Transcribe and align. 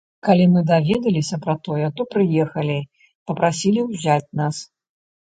Калі 0.27 0.45
мы 0.51 0.61
даведаліся 0.69 1.37
пра 1.43 1.53
тое, 1.67 1.89
то 1.99 2.07
прыехалі, 2.15 2.77
папрасілі 3.33 3.79
ўзяць 3.91 4.33
нас. 4.41 4.55